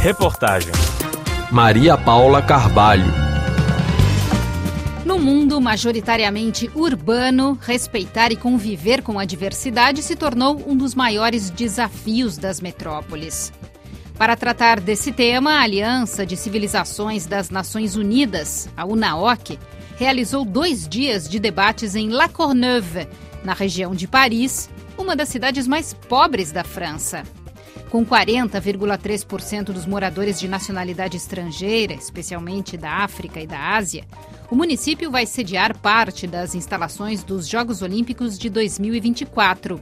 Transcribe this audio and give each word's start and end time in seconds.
Reportagem 0.00 0.70
Maria 1.50 1.98
Paula 1.98 2.40
Carvalho. 2.40 3.12
No 5.04 5.18
mundo 5.18 5.60
majoritariamente 5.60 6.70
urbano, 6.72 7.58
respeitar 7.60 8.30
e 8.30 8.36
conviver 8.36 9.02
com 9.02 9.18
a 9.18 9.24
diversidade 9.24 10.00
se 10.04 10.14
tornou 10.14 10.62
um 10.68 10.76
dos 10.76 10.94
maiores 10.94 11.50
desafios 11.50 12.38
das 12.38 12.60
metrópoles. 12.60 13.52
Para 14.16 14.36
tratar 14.36 14.78
desse 14.78 15.10
tema, 15.10 15.54
a 15.54 15.62
Aliança 15.62 16.24
de 16.24 16.36
Civilizações 16.36 17.26
das 17.26 17.50
Nações 17.50 17.96
Unidas, 17.96 18.68
a 18.76 18.86
UNAOC, 18.86 19.58
realizou 19.96 20.44
dois 20.44 20.86
dias 20.86 21.28
de 21.28 21.40
debates 21.40 21.96
em 21.96 22.08
La 22.10 22.28
Courneuve, 22.28 23.08
na 23.42 23.52
região 23.52 23.96
de 23.96 24.06
Paris, 24.06 24.70
uma 24.96 25.16
das 25.16 25.28
cidades 25.28 25.66
mais 25.66 25.92
pobres 25.92 26.52
da 26.52 26.62
França. 26.62 27.24
Com 27.90 28.04
40,3% 28.04 29.72
dos 29.72 29.86
moradores 29.86 30.38
de 30.38 30.46
nacionalidade 30.46 31.16
estrangeira, 31.16 31.94
especialmente 31.94 32.76
da 32.76 32.98
África 32.98 33.40
e 33.40 33.46
da 33.46 33.76
Ásia, 33.76 34.04
o 34.50 34.54
município 34.54 35.10
vai 35.10 35.24
sediar 35.24 35.76
parte 35.78 36.26
das 36.26 36.54
instalações 36.54 37.24
dos 37.24 37.48
Jogos 37.48 37.80
Olímpicos 37.80 38.38
de 38.38 38.50
2024. 38.50 39.80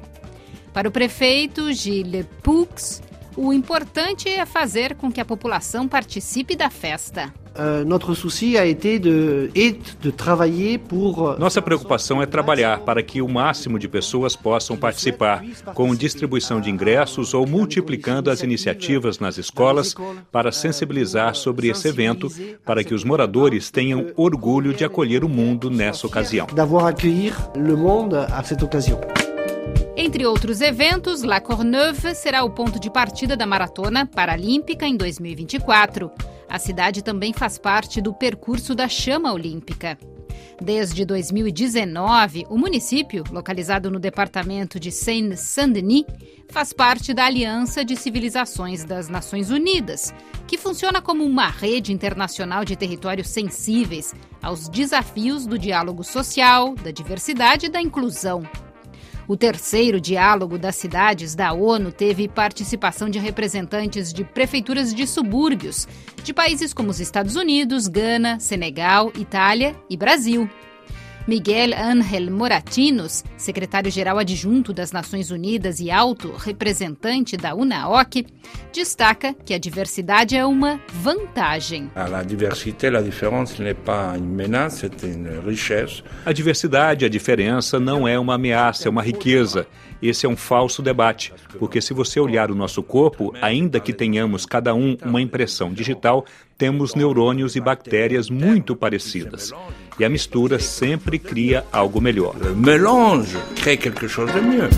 Para 0.73 0.89
o 0.89 0.93
prefeito 0.93 1.73
Gilles 1.73 2.27
Poux, 2.45 3.03
o 3.37 3.53
importante 3.53 4.29
é 4.29 4.45
fazer 4.47 4.95
com 4.95 5.13
que 5.13 5.21
a 5.21 5.25
população 5.25 5.87
participe 5.87 6.57
da 6.57 6.71
festa. 6.71 7.33
Euh, 7.59 7.85
Nossa 11.39 11.63
preocupação 11.63 12.21
é 12.21 12.27
trabalhar 12.27 12.81
para 12.81 13.03
que 13.03 13.23
o 13.23 13.29
máximo 13.29 13.79
de 13.79 13.89
pessoas 13.89 14.37
possam 14.37 14.77
participar, 14.77 15.43
com 15.75 15.95
distribuição 15.95 16.61
de 16.61 16.71
ingressos 16.71 17.33
ou 17.33 17.47
multiplicando 17.47 18.31
as 18.31 18.43
iniciativas 18.43 19.19
nas 19.19 19.39
escolas 19.39 19.95
para 20.31 20.53
sensibilizar 20.53 21.35
sobre 21.35 21.69
esse 21.69 21.89
evento, 21.89 22.31
para 22.65 22.85
que 22.85 22.95
os 22.95 23.05
moradores 23.05 23.71
tenham 23.71 24.09
orgulho 24.17 24.75
de 24.75 24.85
acolher 24.85 25.25
o 25.25 25.29
mundo 25.29 25.71
nessa 25.71 26.07
ocasião. 26.07 26.47
Entre 29.99 30.27
outros 30.27 30.61
eventos, 30.61 31.23
La 31.23 31.41
Courneuve 31.41 32.15
será 32.15 32.45
o 32.45 32.51
ponto 32.51 32.79
de 32.79 32.91
partida 32.91 33.35
da 33.35 33.47
Maratona 33.47 34.05
Paralímpica 34.05 34.87
em 34.87 34.95
2024. 34.95 36.11
A 36.47 36.59
cidade 36.59 37.03
também 37.03 37.33
faz 37.33 37.57
parte 37.57 38.03
do 38.03 38.13
percurso 38.13 38.75
da 38.75 38.91
Chama 38.91 39.33
Olímpica. 39.33 39.97
Desde 40.61 41.03
2019, 41.07 42.45
o 42.51 42.59
município, 42.59 43.25
localizado 43.31 43.91
no 43.91 43.99
departamento 43.99 44.79
de 44.79 44.93
Seine-Saint-Denis, 44.93 46.05
faz 46.51 46.75
parte 46.75 47.15
da 47.15 47.25
Aliança 47.25 47.83
de 47.83 47.97
Civilizações 47.97 48.85
das 48.85 49.09
Nações 49.09 49.51
Unidas, 49.51 50.13
que 50.47 50.59
funciona 50.59 51.01
como 51.01 51.25
uma 51.25 51.49
rede 51.49 51.91
internacional 51.91 52.67
de 52.67 52.77
territórios 52.77 53.29
sensíveis 53.29 54.15
aos 54.43 54.69
desafios 54.69 55.47
do 55.47 55.59
diálogo 55.59 56.05
social, 56.05 56.75
da 56.75 56.91
diversidade 56.91 57.65
e 57.67 57.71
da 57.71 57.81
inclusão. 57.81 58.43
O 59.29 59.37
terceiro 59.37 60.01
diálogo 60.01 60.57
das 60.57 60.77
cidades 60.77 61.35
da 61.35 61.53
ONU 61.53 61.91
teve 61.91 62.29
participação 62.29 63.11
de 63.11 63.19
representantes 63.19 64.13
de 64.13 64.23
prefeituras 64.23 64.95
de 64.95 65.05
subúrbios 65.05 65.89
de 66.23 66.33
países 66.33 66.73
como 66.73 66.91
os 66.91 67.01
Estados 67.01 67.35
Unidos, 67.35 67.89
Gana, 67.89 68.39
Senegal, 68.39 69.13
Itália 69.17 69.75
e 69.91 69.97
Brasil. 69.97 70.49
Miguel 71.27 71.71
Ángel 71.75 72.31
Moratinos, 72.31 73.25
secretário-geral 73.37 74.17
adjunto 74.17 74.73
das 74.73 74.93
Nações 74.93 75.33
Unidas 75.33 75.81
e 75.81 75.91
alto 75.91 76.31
representante 76.31 77.37
da 77.37 77.53
UNAOC, 77.53 78.25
destaca 78.73 79.35
que 79.35 79.53
a 79.53 79.59
diversidade 79.59 80.37
é 80.37 80.47
uma 80.47 80.81
vantagem. 80.89 81.91
A 81.97 82.23
diversidade, 82.23 82.97
a 82.97 83.09
diferença 83.09 83.41
não 83.51 83.67
é 83.67 83.67
uma 83.67 84.35
ameaça, 84.37 84.87
é 84.87 85.41
uma 85.41 85.53
riqueza. 85.53 86.05
A 86.25 86.33
diversidade, 86.33 87.05
a 87.05 87.09
diferença 87.09 87.81
não 87.81 88.07
é 88.07 88.17
uma 88.17 88.35
ameaça, 88.35 88.87
é 88.87 88.91
uma 88.91 89.03
riqueza. 89.03 89.67
Esse 90.01 90.27
é 90.27 90.29
um 90.29 90.37
falso 90.37 90.81
debate, 90.81 91.33
porque 91.59 91.81
se 91.81 91.93
você 91.93 92.21
olhar 92.21 92.53
o 92.53 92.55
nosso 92.55 92.85
corpo, 92.85 93.35
ainda 93.43 93.81
que 93.81 93.93
tenhamos 93.93 94.47
cada 94.47 94.75
um 94.75 94.97
uma 95.05 95.21
impressão 95.21 95.73
digital, 95.73 96.25
temos 96.57 96.95
neurônios 96.95 97.57
e 97.57 97.61
bactérias 97.61 98.31
muito 98.31 98.77
parecidas. 98.77 99.53
E 99.99 100.05
a 100.05 100.09
mistura 100.09 100.59
sempre 100.59 101.19
cria 101.19 101.65
algo 101.73 102.01
melhor. 102.01 102.37
Melange 102.55 103.37
cria 103.55 103.77
quelque 103.77 104.09
chose 104.09 104.33
de 104.33 104.41
mieux. 104.41 104.71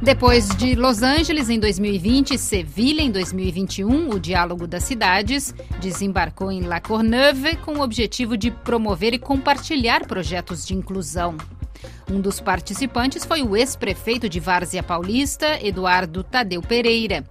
Depois 0.00 0.48
de 0.56 0.74
Los 0.74 1.02
Angeles 1.02 1.48
em 1.48 1.58
2020 1.58 2.34
e 2.34 2.38
Sevilha 2.38 3.02
em 3.02 3.10
2021, 3.10 4.10
o 4.10 4.20
Diálogo 4.20 4.66
das 4.66 4.84
Cidades 4.84 5.54
desembarcou 5.80 6.52
em 6.52 6.60
La 6.60 6.80
Courneuve 6.80 7.56
com 7.56 7.78
o 7.78 7.82
objetivo 7.82 8.36
de 8.36 8.50
promover 8.50 9.14
e 9.14 9.18
compartilhar 9.18 10.06
projetos 10.06 10.64
de 10.64 10.74
inclusão. 10.74 11.36
Um 12.10 12.20
dos 12.20 12.40
participantes 12.40 13.24
foi 13.24 13.42
o 13.42 13.56
ex-prefeito 13.56 14.28
de 14.28 14.38
Várzea 14.38 14.82
Paulista, 14.82 15.58
Eduardo 15.60 16.22
Tadeu 16.22 16.62
Pereira. 16.62 17.24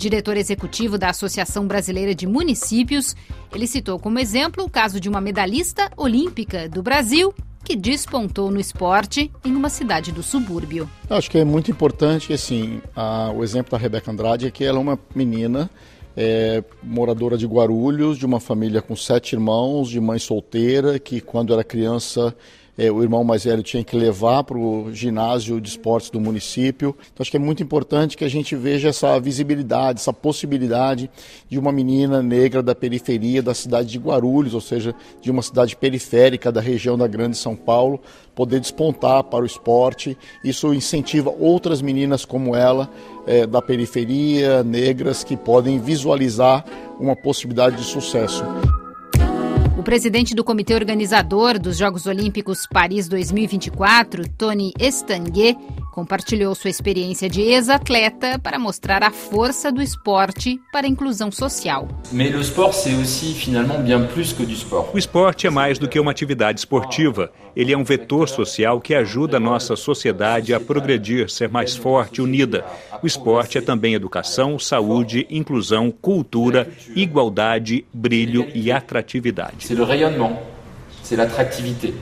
Diretor 0.00 0.38
executivo 0.38 0.96
da 0.96 1.10
Associação 1.10 1.66
Brasileira 1.66 2.14
de 2.14 2.26
Municípios, 2.26 3.14
ele 3.54 3.66
citou 3.66 3.98
como 3.98 4.18
exemplo 4.18 4.64
o 4.64 4.70
caso 4.70 4.98
de 4.98 5.10
uma 5.10 5.20
medalhista 5.20 5.90
olímpica 5.94 6.70
do 6.70 6.82
Brasil 6.82 7.34
que 7.62 7.76
despontou 7.76 8.50
no 8.50 8.58
esporte 8.58 9.30
em 9.44 9.54
uma 9.54 9.68
cidade 9.68 10.10
do 10.10 10.22
subúrbio. 10.22 10.88
acho 11.10 11.30
que 11.30 11.36
é 11.36 11.44
muito 11.44 11.70
importante, 11.70 12.32
assim, 12.32 12.80
a, 12.96 13.30
o 13.30 13.44
exemplo 13.44 13.72
da 13.72 13.76
Rebeca 13.76 14.10
Andrade 14.10 14.46
é 14.46 14.50
que 14.50 14.64
ela 14.64 14.78
é 14.78 14.80
uma 14.80 14.98
menina 15.14 15.68
é, 16.16 16.64
moradora 16.82 17.36
de 17.36 17.46
Guarulhos, 17.46 18.16
de 18.16 18.24
uma 18.24 18.40
família 18.40 18.80
com 18.80 18.96
sete 18.96 19.34
irmãos, 19.34 19.90
de 19.90 20.00
mãe 20.00 20.18
solteira, 20.18 20.98
que 20.98 21.20
quando 21.20 21.52
era 21.52 21.62
criança 21.62 22.34
é, 22.78 22.90
o 22.90 23.02
irmão 23.02 23.22
mais 23.22 23.44
velho 23.44 23.62
tinha 23.62 23.84
que 23.84 23.96
levar 23.96 24.44
para 24.44 24.56
o 24.56 24.92
ginásio 24.92 25.60
de 25.60 25.68
esportes 25.68 26.10
do 26.10 26.20
município. 26.20 26.96
Então, 27.12 27.22
acho 27.22 27.30
que 27.30 27.36
é 27.36 27.40
muito 27.40 27.62
importante 27.62 28.16
que 28.16 28.24
a 28.24 28.28
gente 28.28 28.56
veja 28.56 28.88
essa 28.88 29.18
visibilidade, 29.18 30.00
essa 30.00 30.12
possibilidade 30.12 31.10
de 31.48 31.58
uma 31.58 31.72
menina 31.72 32.22
negra 32.22 32.62
da 32.62 32.74
periferia 32.74 33.42
da 33.42 33.54
cidade 33.54 33.88
de 33.88 33.98
Guarulhos, 33.98 34.54
ou 34.54 34.60
seja, 34.60 34.94
de 35.20 35.30
uma 35.30 35.42
cidade 35.42 35.76
periférica 35.76 36.50
da 36.50 36.60
região 36.60 36.96
da 36.96 37.06
Grande 37.06 37.36
São 37.36 37.54
Paulo, 37.54 38.00
poder 38.34 38.60
despontar 38.60 39.24
para 39.24 39.42
o 39.42 39.46
esporte. 39.46 40.16
Isso 40.42 40.72
incentiva 40.72 41.34
outras 41.38 41.82
meninas 41.82 42.24
como 42.24 42.56
ela, 42.56 42.88
é, 43.26 43.46
da 43.46 43.60
periferia, 43.60 44.62
negras, 44.62 45.22
que 45.22 45.36
podem 45.36 45.78
visualizar 45.78 46.64
uma 46.98 47.14
possibilidade 47.14 47.76
de 47.76 47.84
sucesso. 47.84 48.44
Presidente 49.90 50.36
do 50.36 50.44
comitê 50.44 50.72
organizador 50.72 51.58
dos 51.58 51.76
Jogos 51.76 52.06
Olímpicos 52.06 52.64
Paris 52.64 53.08
2024, 53.08 54.22
Tony 54.38 54.72
Estanguet, 54.78 55.58
compartilhou 55.90 56.54
sua 56.54 56.70
experiência 56.70 57.28
de 57.28 57.40
ex-atleta 57.40 58.38
para 58.38 58.58
mostrar 58.58 59.02
a 59.02 59.10
força 59.10 59.70
do 59.72 59.82
esporte 59.82 60.60
para 60.72 60.86
a 60.86 60.90
inclusão 60.90 61.30
social. 61.30 61.88
O 64.92 64.98
esporte 64.98 65.46
é 65.46 65.50
mais 65.50 65.78
do 65.78 65.88
que 65.88 66.00
uma 66.00 66.10
atividade 66.10 66.60
esportiva. 66.60 67.32
Ele 67.54 67.72
é 67.72 67.76
um 67.76 67.84
vetor 67.84 68.28
social 68.28 68.80
que 68.80 68.94
ajuda 68.94 69.36
a 69.36 69.40
nossa 69.40 69.74
sociedade 69.74 70.54
a 70.54 70.60
progredir, 70.60 71.30
ser 71.30 71.48
mais 71.48 71.74
forte, 71.76 72.22
unida. 72.22 72.64
O 73.02 73.06
esporte 73.06 73.58
é 73.58 73.60
também 73.60 73.94
educação, 73.94 74.58
saúde, 74.58 75.26
inclusão, 75.30 75.90
cultura, 75.90 76.68
igualdade, 76.94 77.84
brilho 77.92 78.46
e 78.54 78.70
atratividade. 78.70 79.66
C'est 79.66 79.74
le 79.74 79.84
rayonnement, 79.84 80.38
c'est 81.02 81.16
l'attractivité. 81.16 81.94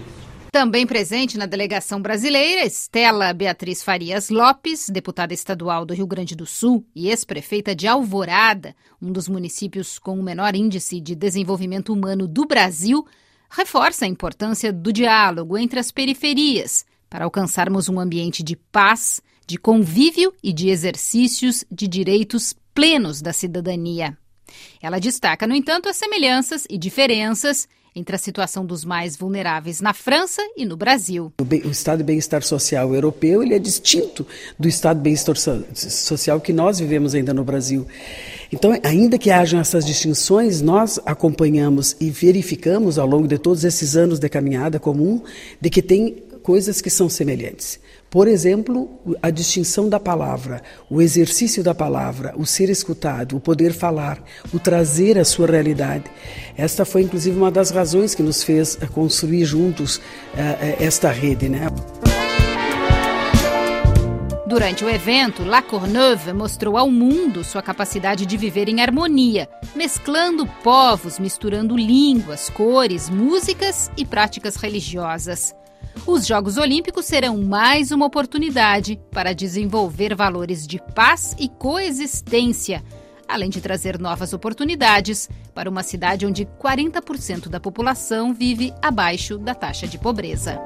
Também 0.58 0.88
presente 0.88 1.38
na 1.38 1.46
delegação 1.46 2.02
brasileira, 2.02 2.66
Estela 2.66 3.32
Beatriz 3.32 3.80
Farias 3.80 4.28
Lopes, 4.28 4.90
deputada 4.90 5.32
estadual 5.32 5.86
do 5.86 5.94
Rio 5.94 6.04
Grande 6.04 6.34
do 6.34 6.44
Sul 6.44 6.84
e 6.96 7.08
ex-prefeita 7.10 7.76
de 7.76 7.86
Alvorada, 7.86 8.74
um 9.00 9.12
dos 9.12 9.28
municípios 9.28 10.00
com 10.00 10.18
o 10.18 10.22
menor 10.22 10.56
índice 10.56 11.00
de 11.00 11.14
desenvolvimento 11.14 11.92
humano 11.92 12.26
do 12.26 12.44
Brasil, 12.44 13.06
reforça 13.48 14.04
a 14.04 14.08
importância 14.08 14.72
do 14.72 14.92
diálogo 14.92 15.56
entre 15.56 15.78
as 15.78 15.92
periferias 15.92 16.84
para 17.08 17.24
alcançarmos 17.24 17.88
um 17.88 18.00
ambiente 18.00 18.42
de 18.42 18.56
paz, 18.56 19.22
de 19.46 19.58
convívio 19.58 20.34
e 20.42 20.52
de 20.52 20.70
exercícios 20.70 21.64
de 21.70 21.86
direitos 21.86 22.52
plenos 22.74 23.22
da 23.22 23.32
cidadania. 23.32 24.18
Ela 24.82 24.98
destaca, 24.98 25.46
no 25.46 25.54
entanto, 25.54 25.88
as 25.88 25.96
semelhanças 25.96 26.66
e 26.68 26.76
diferenças 26.76 27.68
entre 27.94 28.14
a 28.14 28.18
situação 28.18 28.64
dos 28.64 28.84
mais 28.84 29.16
vulneráveis 29.16 29.80
na 29.80 29.92
França 29.92 30.42
e 30.56 30.64
no 30.64 30.76
Brasil. 30.76 31.32
O 31.38 31.70
estado 31.70 31.98
de 31.98 32.04
bem-estar 32.04 32.42
social 32.42 32.94
europeu 32.94 33.42
ele 33.42 33.54
é 33.54 33.58
distinto 33.58 34.26
do 34.58 34.68
estado 34.68 34.98
de 34.98 35.02
bem-estar 35.02 35.36
social 35.74 36.40
que 36.40 36.52
nós 36.52 36.78
vivemos 36.78 37.14
ainda 37.14 37.34
no 37.34 37.44
Brasil. 37.44 37.86
Então, 38.50 38.78
ainda 38.82 39.18
que 39.18 39.30
hajam 39.30 39.60
essas 39.60 39.84
distinções, 39.84 40.62
nós 40.62 40.98
acompanhamos 41.04 41.96
e 42.00 42.10
verificamos 42.10 42.98
ao 42.98 43.06
longo 43.06 43.28
de 43.28 43.38
todos 43.38 43.62
esses 43.64 43.94
anos 43.94 44.18
de 44.18 44.28
caminhada 44.28 44.80
comum 44.80 45.22
de 45.60 45.68
que 45.68 45.82
tem 45.82 46.22
coisas 46.48 46.80
que 46.80 46.88
são 46.88 47.10
semelhantes. 47.10 47.78
Por 48.08 48.26
exemplo, 48.26 48.88
a 49.20 49.28
distinção 49.28 49.86
da 49.86 50.00
palavra, 50.00 50.62
o 50.88 51.02
exercício 51.02 51.62
da 51.62 51.74
palavra, 51.74 52.32
o 52.38 52.46
ser 52.46 52.70
escutado, 52.70 53.36
o 53.36 53.40
poder 53.40 53.74
falar, 53.74 54.24
o 54.50 54.58
trazer 54.58 55.18
a 55.18 55.26
sua 55.26 55.46
realidade. 55.46 56.04
Esta 56.56 56.86
foi, 56.86 57.02
inclusive, 57.02 57.36
uma 57.36 57.50
das 57.50 57.68
razões 57.68 58.14
que 58.14 58.22
nos 58.22 58.42
fez 58.42 58.78
construir 58.94 59.44
juntos 59.44 60.00
esta 60.80 61.10
rede. 61.10 61.50
Né? 61.50 61.68
Durante 64.58 64.84
o 64.84 64.90
evento, 64.90 65.44
La 65.44 65.62
Courneuve 65.62 66.32
mostrou 66.32 66.76
ao 66.76 66.90
mundo 66.90 67.44
sua 67.44 67.62
capacidade 67.62 68.26
de 68.26 68.36
viver 68.36 68.68
em 68.68 68.80
harmonia, 68.80 69.48
mesclando 69.72 70.44
povos, 70.64 71.16
misturando 71.16 71.76
línguas, 71.76 72.50
cores, 72.50 73.08
músicas 73.08 73.88
e 73.96 74.04
práticas 74.04 74.56
religiosas. 74.56 75.54
Os 76.04 76.26
Jogos 76.26 76.56
Olímpicos 76.56 77.04
serão 77.04 77.38
mais 77.38 77.92
uma 77.92 78.06
oportunidade 78.06 79.00
para 79.12 79.32
desenvolver 79.32 80.12
valores 80.16 80.66
de 80.66 80.82
paz 80.92 81.36
e 81.38 81.48
coexistência, 81.48 82.82
além 83.28 83.50
de 83.50 83.60
trazer 83.60 83.96
novas 83.96 84.32
oportunidades 84.32 85.30
para 85.54 85.70
uma 85.70 85.84
cidade 85.84 86.26
onde 86.26 86.44
40% 86.44 87.48
da 87.48 87.60
população 87.60 88.34
vive 88.34 88.74
abaixo 88.82 89.38
da 89.38 89.54
taxa 89.54 89.86
de 89.86 89.98
pobreza. 89.98 90.60